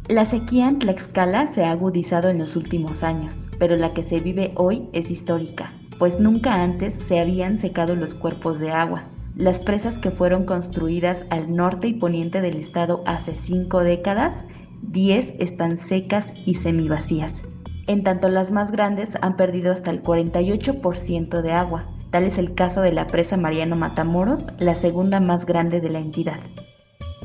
La 0.10 0.26
sequía 0.26 0.68
en 0.68 0.80
Tlaxcala 0.80 1.48
se 1.48 1.64
ha 1.64 1.72
agudizado 1.72 2.30
en 2.30 2.38
los 2.38 2.56
últimos 2.56 3.04
años, 3.04 3.50
pero 3.58 3.76
la 3.76 3.94
que 3.94 4.04
se 4.04 4.20
vive 4.20 4.52
hoy 4.56 4.90
es 4.92 5.10
histórica, 5.10 5.72
pues 5.98 6.20
nunca 6.20 6.62
antes 6.62 6.94
se 6.94 7.20
habían 7.20 7.58
secado 7.58 7.96
los 7.96 8.14
cuerpos 8.14 8.60
de 8.60 8.72
agua. 8.72 9.04
Las 9.36 9.62
presas 9.62 9.98
que 10.00 10.12
fueron 10.12 10.46
construidas 10.46 11.26
al 11.30 11.56
norte 11.56 11.88
y 11.88 11.94
poniente 11.94 12.42
del 12.42 12.58
estado 12.58 13.02
hace 13.06 13.32
cinco 13.32 13.80
décadas, 13.84 14.44
10 14.82 15.36
están 15.40 15.78
secas 15.78 16.34
y 16.46 16.56
semivacías. 16.56 17.42
En 17.88 18.04
tanto 18.04 18.30
las 18.30 18.52
más 18.52 18.72
grandes 18.72 19.18
han 19.22 19.36
perdido 19.36 19.72
hasta 19.72 19.92
el 19.92 20.04
48% 20.04 21.42
de 21.42 21.52
agua. 21.52 21.86
Tal 22.14 22.26
es 22.26 22.38
el 22.38 22.54
caso 22.54 22.82
de 22.82 22.92
la 22.92 23.08
presa 23.08 23.38
Mariano 23.38 23.76
Matamoros, 23.76 24.46
la 24.60 24.76
segunda 24.76 25.20
más 25.20 25.48
grande 25.48 25.82
de 25.82 25.90
la 25.90 25.98
entidad. 25.98 26.40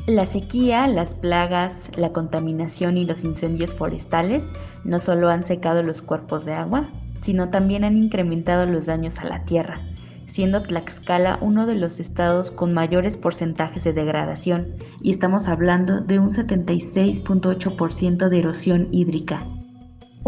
La 0.07 0.25
sequía, 0.25 0.87
las 0.87 1.13
plagas, 1.13 1.91
la 1.95 2.11
contaminación 2.11 2.97
y 2.97 3.05
los 3.05 3.23
incendios 3.23 3.75
forestales 3.75 4.43
no 4.83 4.97
solo 4.97 5.29
han 5.29 5.45
secado 5.45 5.83
los 5.83 6.01
cuerpos 6.01 6.43
de 6.43 6.53
agua, 6.53 6.87
sino 7.21 7.49
también 7.49 7.83
han 7.83 7.97
incrementado 7.97 8.65
los 8.65 8.87
daños 8.87 9.19
a 9.19 9.25
la 9.25 9.45
tierra, 9.45 9.77
siendo 10.25 10.63
Tlaxcala 10.63 11.37
uno 11.39 11.67
de 11.67 11.75
los 11.75 11.99
estados 11.99 12.49
con 12.49 12.73
mayores 12.73 13.15
porcentajes 13.15 13.83
de 13.83 13.93
degradación, 13.93 14.73
y 15.03 15.11
estamos 15.11 15.49
hablando 15.49 16.01
de 16.01 16.17
un 16.17 16.31
76.8% 16.31 18.27
de 18.27 18.39
erosión 18.39 18.87
hídrica. 18.91 19.45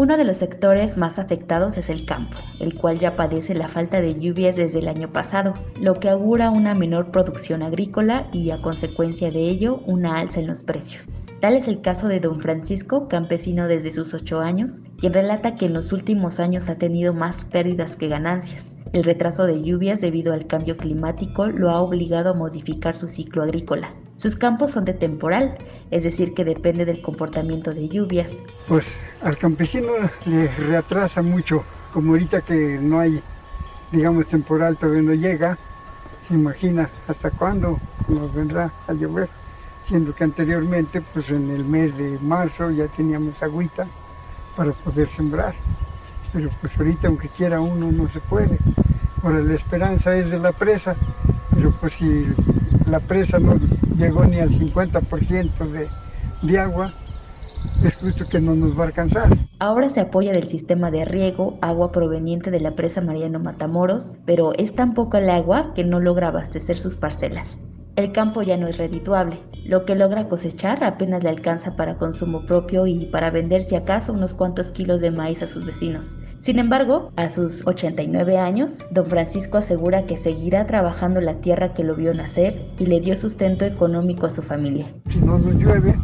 Uno 0.02 0.16
de 0.16 0.24
los 0.24 0.38
sectores 0.38 0.96
más 0.96 1.20
afectados 1.20 1.78
es 1.78 1.88
el 1.88 2.04
campo, 2.04 2.36
el 2.58 2.74
cual 2.74 2.98
ya 2.98 3.14
padece 3.14 3.54
la 3.54 3.68
falta 3.68 4.00
de 4.00 4.18
lluvias 4.18 4.56
desde 4.56 4.80
el 4.80 4.88
año 4.88 5.12
pasado, 5.12 5.54
lo 5.80 5.94
que 5.94 6.08
augura 6.08 6.50
una 6.50 6.74
menor 6.74 7.12
producción 7.12 7.62
agrícola 7.62 8.26
y 8.32 8.50
a 8.50 8.60
consecuencia 8.60 9.30
de 9.30 9.48
ello 9.48 9.80
una 9.86 10.18
alza 10.18 10.40
en 10.40 10.48
los 10.48 10.64
precios. 10.64 11.16
Tal 11.40 11.54
es 11.54 11.68
el 11.68 11.82
caso 11.82 12.08
de 12.08 12.18
don 12.18 12.40
Francisco, 12.40 13.06
campesino 13.06 13.68
desde 13.68 13.92
sus 13.92 14.12
ocho 14.12 14.40
años, 14.40 14.80
quien 14.98 15.12
relata 15.12 15.54
que 15.54 15.66
en 15.66 15.72
los 15.72 15.92
últimos 15.92 16.40
años 16.40 16.68
ha 16.68 16.74
tenido 16.74 17.14
más 17.14 17.44
pérdidas 17.44 17.94
que 17.94 18.08
ganancias. 18.08 18.74
El 18.92 19.04
retraso 19.04 19.46
de 19.46 19.62
lluvias 19.62 20.00
debido 20.00 20.32
al 20.32 20.48
cambio 20.48 20.76
climático 20.76 21.46
lo 21.46 21.70
ha 21.70 21.80
obligado 21.80 22.30
a 22.30 22.34
modificar 22.34 22.96
su 22.96 23.06
ciclo 23.06 23.44
agrícola. 23.44 23.94
Sus 24.22 24.36
campos 24.36 24.70
son 24.70 24.84
de 24.84 24.94
temporal, 24.94 25.58
es 25.90 26.04
decir, 26.04 26.32
que 26.32 26.44
depende 26.44 26.84
del 26.84 27.02
comportamiento 27.02 27.72
de 27.72 27.88
lluvias. 27.88 28.38
Pues 28.68 28.86
al 29.20 29.36
campesino 29.36 29.88
le 30.26 30.46
retrasa 30.46 31.22
mucho, 31.22 31.64
como 31.92 32.12
ahorita 32.12 32.42
que 32.42 32.78
no 32.80 33.00
hay, 33.00 33.20
digamos, 33.90 34.28
temporal, 34.28 34.76
todavía 34.76 35.02
no 35.02 35.14
llega, 35.14 35.58
se 36.28 36.34
imagina 36.34 36.88
hasta 37.08 37.32
cuándo 37.32 37.80
nos 38.06 38.32
vendrá 38.32 38.70
a 38.86 38.92
llover, 38.92 39.28
siendo 39.88 40.14
que 40.14 40.22
anteriormente, 40.22 41.02
pues 41.12 41.28
en 41.30 41.50
el 41.50 41.64
mes 41.64 41.98
de 41.98 42.16
marzo 42.20 42.70
ya 42.70 42.86
teníamos 42.86 43.42
agüita 43.42 43.88
para 44.56 44.70
poder 44.70 45.08
sembrar, 45.16 45.56
pero 46.32 46.48
pues 46.60 46.72
ahorita 46.78 47.08
aunque 47.08 47.28
quiera 47.28 47.60
uno 47.60 47.90
no 47.90 48.08
se 48.08 48.20
puede. 48.20 48.56
Ahora 49.24 49.40
la 49.40 49.54
esperanza 49.54 50.14
es 50.14 50.30
de 50.30 50.38
la 50.38 50.52
presa, 50.52 50.94
pero 51.52 51.72
pues 51.72 51.94
si 51.94 52.24
la 52.92 53.00
presa 53.00 53.38
no 53.38 53.58
llegó 53.96 54.22
ni 54.26 54.38
al 54.38 54.50
50% 54.50 55.70
de, 55.70 55.88
de 56.42 56.58
agua, 56.58 56.92
es 57.82 57.96
justo 57.96 58.26
que 58.28 58.38
no 58.38 58.54
nos 58.54 58.78
va 58.78 58.82
a 58.82 58.86
alcanzar. 58.88 59.30
Ahora 59.60 59.88
se 59.88 60.00
apoya 60.00 60.32
del 60.32 60.46
sistema 60.48 60.90
de 60.90 61.06
riego, 61.06 61.56
agua 61.62 61.90
proveniente 61.90 62.50
de 62.50 62.60
la 62.60 62.72
presa 62.72 63.00
Mariano 63.00 63.38
Matamoros, 63.38 64.12
pero 64.26 64.52
es 64.58 64.74
tan 64.74 64.92
poca 64.92 65.20
el 65.20 65.30
agua 65.30 65.72
que 65.74 65.84
no 65.84 66.00
logra 66.00 66.28
abastecer 66.28 66.76
sus 66.76 66.96
parcelas. 66.96 67.56
El 67.96 68.12
campo 68.12 68.42
ya 68.42 68.58
no 68.58 68.66
es 68.66 68.76
redituable. 68.76 69.38
Lo 69.64 69.86
que 69.86 69.94
logra 69.94 70.28
cosechar 70.28 70.84
apenas 70.84 71.22
le 71.22 71.30
alcanza 71.30 71.76
para 71.76 71.96
consumo 71.96 72.44
propio 72.44 72.86
y 72.86 73.06
para 73.06 73.30
vender 73.30 73.62
si 73.62 73.74
acaso 73.74 74.12
unos 74.12 74.34
cuantos 74.34 74.70
kilos 74.70 75.00
de 75.00 75.12
maíz 75.12 75.42
a 75.42 75.46
sus 75.46 75.64
vecinos. 75.64 76.14
Sin 76.42 76.58
embargo, 76.58 77.12
a 77.14 77.30
sus 77.30 77.64
89 77.68 78.36
años, 78.36 78.84
don 78.90 79.06
Francisco 79.06 79.58
asegura 79.58 80.06
que 80.06 80.16
seguirá 80.16 80.66
trabajando 80.66 81.20
la 81.20 81.34
tierra 81.34 81.72
que 81.72 81.84
lo 81.84 81.94
vio 81.94 82.12
nacer 82.14 82.56
y 82.80 82.86
le 82.86 82.98
dio 82.98 83.16
sustento 83.16 83.64
económico 83.64 84.26
a 84.26 84.30
su 84.30 84.42
familia. 84.42 84.92
Si 85.08 85.20
no 85.20 85.38
nos 85.38 85.54
llueve, 85.54 85.94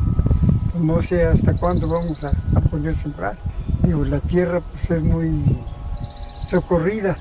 pues 0.70 0.84
no 0.84 1.02
sé 1.02 1.26
hasta 1.26 1.56
cuándo 1.56 1.88
vamos 1.88 2.22
a, 2.22 2.30
a 2.54 2.60
poder 2.60 2.94
sembrar. 2.98 3.34
Digo, 3.82 4.04
la 4.04 4.20
tierra 4.20 4.60
pues 4.60 4.98
es 4.98 5.02
muy 5.02 5.42
socorrida, 6.48 7.16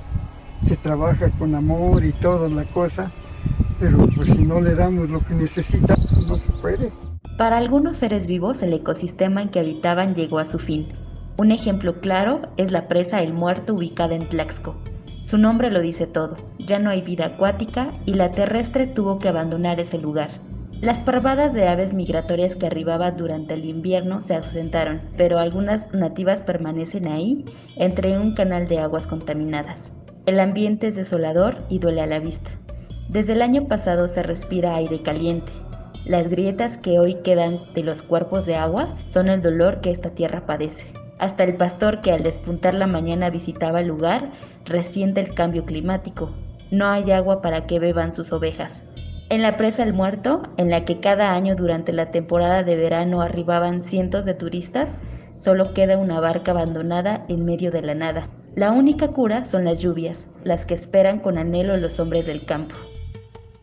se 0.67 0.77
trabaja 0.77 1.31
con 1.39 1.55
amor 1.55 2.05
y 2.05 2.11
toda 2.11 2.47
la 2.49 2.65
cosa, 2.65 3.09
pero 3.79 3.97
pues 4.15 4.29
si 4.29 4.43
no 4.43 4.61
le 4.61 4.75
damos 4.75 5.09
lo 5.09 5.21
que 5.21 5.33
necesita, 5.33 5.95
pues, 5.95 6.27
no 6.27 6.35
se 6.35 6.51
puede. 6.61 6.91
Para 7.35 7.57
algunos 7.57 7.97
seres 7.97 8.27
vivos, 8.27 8.61
el 8.61 8.73
ecosistema 8.73 9.41
en 9.41 9.49
que 9.49 9.59
habitaban 9.59 10.13
llegó 10.13 10.37
a 10.37 10.45
su 10.45 10.59
fin. 10.59 10.85
Un 11.37 11.51
ejemplo 11.51 12.01
claro 12.01 12.41
es 12.57 12.71
la 12.71 12.87
presa 12.87 13.21
El 13.21 13.31
Muerto 13.31 13.75
ubicada 13.75 14.15
en 14.15 14.25
Tlaxco. 14.25 14.75
Su 15.21 15.37
nombre 15.37 15.69
lo 15.69 15.81
dice 15.81 16.07
todo, 16.07 16.35
ya 16.57 16.79
no 16.79 16.89
hay 16.89 17.01
vida 17.01 17.27
acuática 17.27 17.91
y 18.07 18.15
la 18.15 18.31
terrestre 18.31 18.87
tuvo 18.87 19.19
que 19.19 19.29
abandonar 19.29 19.79
ese 19.79 19.99
lugar. 19.99 20.29
Las 20.81 20.99
parvadas 20.99 21.53
de 21.53 21.67
aves 21.67 21.93
migratorias 21.93 22.55
que 22.55 22.65
arribaban 22.65 23.17
durante 23.17 23.53
el 23.53 23.65
invierno 23.65 24.21
se 24.21 24.35
ausentaron, 24.35 24.99
pero 25.15 25.37
algunas 25.37 25.93
nativas 25.93 26.41
permanecen 26.41 27.07
ahí, 27.07 27.45
entre 27.75 28.17
un 28.17 28.33
canal 28.33 28.67
de 28.67 28.79
aguas 28.79 29.05
contaminadas. 29.05 29.91
El 30.25 30.39
ambiente 30.39 30.87
es 30.87 30.95
desolador 30.95 31.57
y 31.69 31.77
duele 31.77 32.01
a 32.01 32.07
la 32.07 32.19
vista. 32.19 32.49
Desde 33.09 33.33
el 33.33 33.43
año 33.43 33.67
pasado 33.67 34.07
se 34.07 34.23
respira 34.23 34.75
aire 34.75 35.01
caliente. 35.03 35.51
Las 36.05 36.29
grietas 36.29 36.77
que 36.77 36.97
hoy 36.97 37.15
quedan 37.23 37.59
de 37.75 37.83
los 37.83 38.01
cuerpos 38.01 38.47
de 38.47 38.55
agua 38.55 38.95
son 39.09 39.29
el 39.29 39.41
dolor 39.43 39.81
que 39.81 39.91
esta 39.91 40.11
tierra 40.11 40.45
padece. 40.45 40.85
Hasta 41.19 41.43
el 41.43 41.55
pastor 41.55 42.01
que 42.01 42.11
al 42.11 42.23
despuntar 42.23 42.73
la 42.73 42.87
mañana 42.87 43.29
visitaba 43.29 43.81
el 43.81 43.87
lugar 43.87 44.23
resiente 44.65 45.21
el 45.21 45.33
cambio 45.33 45.65
climático. 45.65 46.31
No 46.69 46.87
hay 46.87 47.11
agua 47.11 47.41
para 47.41 47.65
que 47.65 47.79
beban 47.79 48.11
sus 48.11 48.31
ovejas. 48.31 48.83
En 49.29 49.41
la 49.41 49.57
presa 49.57 49.83
El 49.83 49.93
Muerto, 49.93 50.43
en 50.57 50.69
la 50.69 50.85
que 50.85 50.99
cada 50.99 51.33
año 51.33 51.55
durante 51.55 51.91
la 51.91 52.11
temporada 52.11 52.63
de 52.63 52.77
verano 52.77 53.21
arribaban 53.21 53.83
cientos 53.83 54.25
de 54.25 54.33
turistas, 54.33 54.99
solo 55.35 55.73
queda 55.73 55.97
una 55.97 56.19
barca 56.19 56.51
abandonada 56.51 57.25
en 57.27 57.45
medio 57.45 57.71
de 57.71 57.81
la 57.81 57.95
nada. 57.95 58.29
La 58.55 58.71
única 58.71 59.09
cura 59.09 59.43
son 59.43 59.65
las 59.65 59.79
lluvias, 59.79 60.27
las 60.43 60.65
que 60.65 60.73
esperan 60.73 61.19
con 61.19 61.37
anhelo 61.37 61.75
los 61.77 61.99
hombres 61.99 62.25
del 62.25 62.45
campo. 62.45 62.75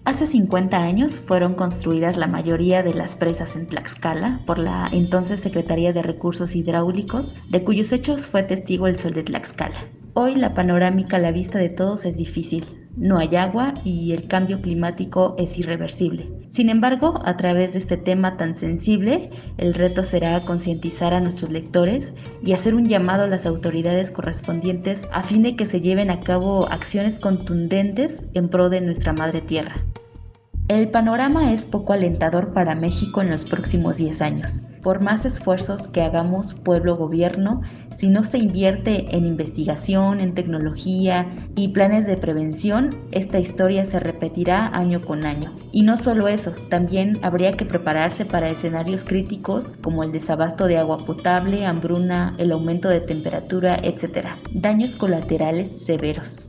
Hace 0.05 0.27
50 0.27 0.77
años 0.77 1.19
fueron 1.19 1.55
construidas 1.55 2.19
la 2.19 2.27
mayoría 2.27 2.83
de 2.83 2.93
las 2.93 3.17
presas 3.17 3.57
en 3.57 3.67
Tlaxcala 3.67 4.41
por 4.45 4.59
la 4.59 4.87
entonces 4.93 5.41
Secretaría 5.41 5.95
de 5.95 6.03
Recursos 6.03 6.55
Hidráulicos, 6.55 7.35
de 7.49 7.65
cuyos 7.65 7.91
hechos 7.91 8.27
fue 8.27 8.43
testigo 8.43 8.87
el 8.87 8.97
sol 8.97 9.15
de 9.15 9.23
Tlaxcala. 9.23 9.81
Hoy 10.13 10.35
la 10.35 10.53
panorámica 10.53 11.17
a 11.17 11.21
la 11.21 11.33
vista 11.33 11.59
de 11.59 11.71
todos 11.71 12.05
es 12.05 12.19
difícil. 12.19 12.67
No 12.99 13.19
hay 13.19 13.35
agua 13.35 13.73
y 13.83 14.13
el 14.13 14.29
cambio 14.29 14.61
climático 14.61 15.37
es 15.39 15.59
irreversible. 15.59 16.31
Sin 16.51 16.69
embargo, 16.69 17.23
a 17.25 17.39
través 17.39 17.73
de 17.73 17.79
este 17.79 17.97
tema 17.97 18.37
tan 18.37 18.55
sensible, 18.55 19.31
el 19.57 19.73
reto 19.73 20.05
será 20.05 20.39
concientizar 20.41 21.15
a 21.15 21.21
nuestros 21.21 21.51
lectores 21.51 22.13
y 22.45 22.53
hacer 22.53 22.75
un 22.75 22.87
llamado 22.89 23.25
a 23.25 23.27
las 23.27 23.47
autoridades 23.47 24.11
correspondientes 24.11 25.09
a 25.13 25.23
fin 25.23 25.43
de 25.43 25.57
que 25.57 25.65
se 25.67 25.81
lleven 25.81 26.11
a 26.11 26.21
cabo 26.21 26.69
acciones 26.71 27.19
contundentes 27.19 28.27
en 28.35 28.51
pro 28.51 28.69
de 28.69 28.83
nuestra 28.83 29.15
madre 29.15 29.41
tierra. 29.41 29.83
El 30.67 30.89
panorama 30.89 31.53
es 31.53 31.67
poco 31.67 31.93
alentador 31.93 32.55
para 32.55 32.75
México 32.75 33.21
en 33.21 33.31
los 33.31 33.45
próximos 33.45 33.99
10 33.99 34.23
años. 34.23 34.63
Por 34.83 35.03
más 35.03 35.27
esfuerzos 35.27 35.89
que 35.89 36.01
hagamos 36.01 36.55
pueblo-gobierno, 36.55 37.61
si 37.95 38.09
no 38.09 38.25
se 38.25 38.39
invierte 38.39 39.15
en 39.15 39.27
investigación, 39.27 40.21
en 40.21 40.33
tecnología 40.33 41.27
y 41.55 41.69
planes 41.69 42.07
de 42.07 42.17
prevención, 42.17 42.97
esta 43.13 43.39
historia 43.39 43.85
se 43.85 44.01
repetirá 44.01 44.71
año 44.73 45.03
con 45.03 45.27
año. 45.27 45.53
Y 45.71 45.83
no 45.83 45.99
solo 45.99 46.29
eso, 46.29 46.53
también 46.71 47.13
habría 47.21 47.53
que 47.53 47.67
prepararse 47.67 48.25
para 48.25 48.49
escenarios 48.49 49.05
críticos 49.05 49.75
como 49.83 50.03
el 50.03 50.13
desabasto 50.13 50.67
de 50.67 50.79
agua 50.79 50.97
potable, 50.97 51.67
hambruna, 51.67 52.35
el 52.39 52.53
aumento 52.53 52.89
de 52.89 53.01
temperatura, 53.01 53.79
etc. 53.83 54.29
Daños 54.55 54.93
colaterales 54.93 55.85
severos. 55.85 56.49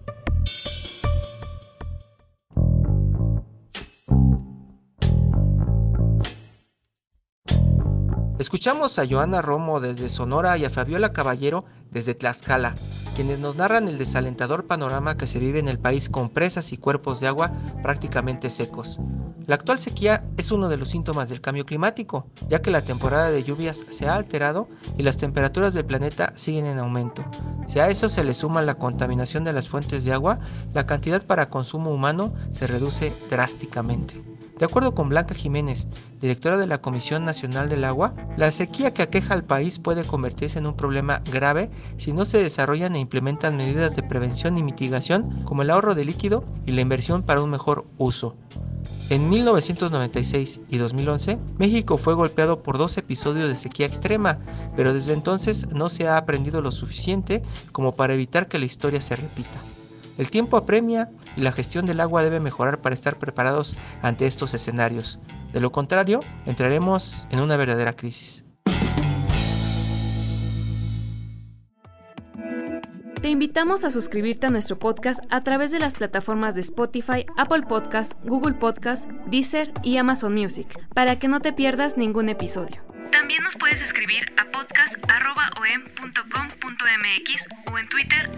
Escuchamos 8.46 9.00
a 9.00 9.08
Joana 9.08 9.42
Romo 9.42 9.80
desde 9.80 10.08
Sonora 10.08 10.56
y 10.56 10.66
a 10.66 10.70
Fabiola 10.70 11.12
Caballero 11.12 11.66
desde 11.90 12.14
Tlaxcala. 12.14 12.76
quienes 13.16 13.40
nos 13.40 13.56
narran 13.56 13.88
el 13.88 13.98
desalentador 13.98 14.68
panorama 14.68 15.18
que 15.18 15.26
se 15.26 15.40
vive 15.40 15.58
en 15.58 15.68
el 15.68 15.80
país 15.80 16.10
con 16.10 16.30
presas 16.30 16.72
y 16.72 16.78
cuerpos 16.78 17.20
de 17.20 17.28
agua 17.28 17.52
prácticamente 17.82 18.52
secos. 18.52 19.00
La 19.48 19.56
actual 19.56 19.80
sequía 19.80 20.24
es 20.38 20.52
uno 20.52 20.70
de 20.70 20.78
los 20.78 20.90
síntomas 20.90 21.28
del 21.28 21.42
cambio 21.42 21.66
climático, 21.66 22.28
ya 22.48 22.62
que 22.62 22.70
la 22.70 22.84
temporada 22.84 23.32
de 23.32 23.44
lluvias 23.44 23.84
se 23.90 24.08
ha 24.08 24.14
alterado 24.14 24.70
y 24.96 25.02
las 25.02 25.18
temperaturas 25.18 25.74
del 25.74 25.86
planeta 25.86 26.32
siguen 26.36 26.68
en 26.68 26.78
aumento. 26.78 27.26
Si 27.66 27.80
a 27.80 27.90
eso 27.90 28.10
se 28.10 28.24
le 28.24 28.36
suma 28.36 28.62
la 28.62 28.76
contaminación 28.76 29.44
de 29.44 29.54
las 29.54 29.70
fuentes 29.70 30.04
de 30.04 30.14
agua, 30.14 30.38
la 30.72 30.86
cantidad 30.86 31.24
para 31.26 31.50
consumo 31.50 31.90
humano 31.90 32.32
se 32.52 32.68
reduce 32.68 33.12
drásticamente. 33.28 34.22
De 34.58 34.66
acuerdo 34.66 34.96
con 34.96 35.10
Blanca 35.10 35.36
Jiménez, 35.36 35.88
directora 36.22 36.56
de 36.56 36.66
la 36.66 36.82
Comisión 36.82 37.26
Nacional 37.26 37.68
del 37.68 37.84
Agua, 37.84 38.14
la 38.38 38.52
sequía 38.52 38.94
que 38.94 39.02
aqueja 39.02 39.34
al 39.34 39.44
país 39.44 39.80
puede 39.80 40.06
convertirse 40.06 40.60
en 40.60 40.66
un 40.66 40.78
problema 40.78 41.22
grave 41.30 41.70
si 41.98 42.14
no 42.14 42.24
se 42.24 42.42
desarrollan 42.42 42.96
e 42.96 43.00
implementan 43.00 43.58
medidas 43.58 43.98
de 43.98 44.04
prevención 44.04 44.58
y 44.58 44.64
mitigación 44.64 45.44
como 45.44 45.62
el 45.62 45.72
ahorro 45.72 45.94
de 45.94 46.06
líquido 46.06 46.46
y 46.66 46.72
la 46.72 46.82
inversión 46.82 47.24
para 47.24 47.42
un 47.42 47.52
mejor 47.52 47.86
uso. 47.98 48.38
En 49.10 49.30
1996 49.30 50.62
y 50.70 50.78
2011, 50.78 51.38
México 51.60 51.98
fue 51.98 52.14
golpeado 52.14 52.64
por 52.64 52.78
dos 52.78 52.98
episodios 52.98 53.50
de 53.50 53.56
sequía 53.56 53.86
extrema, 53.86 54.40
pero 54.78 54.94
desde 54.94 55.14
entonces 55.14 55.68
no 55.74 55.90
se 55.90 56.08
ha 56.08 56.18
aprendido 56.18 56.62
lo 56.62 56.72
suficiente 56.72 57.44
como 57.74 57.96
para 57.96 58.14
evitar 58.14 58.48
que 58.48 58.58
la 58.58 58.66
historia 58.66 59.02
se 59.02 59.18
repita. 59.18 59.60
El 60.18 60.30
tiempo 60.30 60.58
apremia 60.58 61.10
y 61.36 61.42
la 61.42 61.52
gestión 61.52 61.86
del 61.86 62.00
agua 62.00 62.24
debe 62.24 62.40
mejorar 62.40 62.82
para 62.82 62.96
estar 62.96 63.18
preparados 63.18 63.76
ante 64.02 64.28
estos 64.28 64.54
escenarios. 64.54 65.20
De 65.52 65.60
lo 65.60 65.72
contrario, 65.72 66.22
entraremos 66.46 67.28
en 67.30 67.40
una 67.40 67.58
verdadera 67.58 67.94
crisis. 67.94 68.44
Te 73.22 73.30
invitamos 73.30 73.86
a 73.86 73.90
suscribirte 73.90 74.46
a 74.46 74.52
nuestro 74.52 74.78
podcast 74.78 75.20
a 75.32 75.42
través 75.42 75.72
de 75.72 75.80
las 75.80 75.96
plataformas 75.96 76.54
de 76.54 76.62
Spotify, 76.62 77.26
Apple 77.38 77.64
Podcast, 77.64 78.14
Google 78.24 78.54
Podcast, 78.54 79.10
Deezer 79.26 79.74
y 79.82 79.98
Amazon 79.98 80.36
Music, 80.36 80.80
para 80.94 81.18
que 81.18 81.28
no 81.28 81.40
te 81.40 81.52
pierdas 81.52 81.98
ningún 81.98 82.30
episodio. 82.30 82.84
También 83.12 83.42
nos 83.42 83.56
puedes 83.56 83.82
escribir 83.82 84.32
a 84.38 84.46
podcast.om.com.mx 84.52 87.48
o 87.72 87.80
en 87.80 87.90
Twitter 87.90 88.30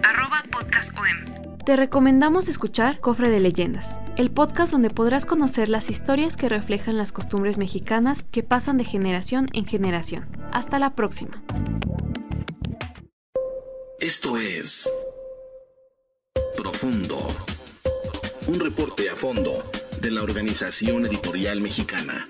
podcastom. 0.51 1.56
Te 1.67 1.75
recomendamos 1.75 2.47
escuchar 2.47 3.01
Cofre 3.01 3.29
de 3.29 3.41
Leyendas, 3.41 3.99
el 4.15 4.31
podcast 4.31 4.71
donde 4.71 4.89
podrás 4.89 5.25
conocer 5.25 5.67
las 5.67 5.89
historias 5.89 6.37
que 6.37 6.47
reflejan 6.47 6.95
las 6.95 7.11
costumbres 7.11 7.57
mexicanas 7.57 8.23
que 8.23 8.41
pasan 8.41 8.77
de 8.77 8.85
generación 8.85 9.49
en 9.51 9.65
generación. 9.65 10.29
Hasta 10.53 10.79
la 10.79 10.95
próxima. 10.95 11.43
Esto 13.99 14.37
es 14.37 14.89
Profundo, 16.55 17.17
un 18.47 18.61
reporte 18.61 19.09
a 19.09 19.17
fondo 19.17 19.51
de 19.99 20.11
la 20.11 20.23
Organización 20.23 21.05
Editorial 21.05 21.59
Mexicana. 21.59 22.29